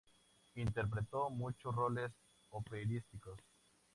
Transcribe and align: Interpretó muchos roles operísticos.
Interpretó 0.55 1.29
muchos 1.29 1.75
roles 1.75 2.11
operísticos. 2.49 3.37